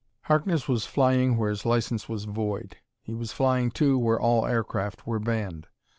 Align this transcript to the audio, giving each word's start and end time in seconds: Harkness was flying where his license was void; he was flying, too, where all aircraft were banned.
Harkness 0.23 0.67
was 0.67 0.87
flying 0.87 1.37
where 1.37 1.51
his 1.51 1.63
license 1.63 2.09
was 2.09 2.25
void; 2.25 2.77
he 3.03 3.13
was 3.13 3.31
flying, 3.33 3.69
too, 3.69 3.99
where 3.99 4.19
all 4.19 4.47
aircraft 4.47 5.05
were 5.05 5.19
banned. 5.19 5.67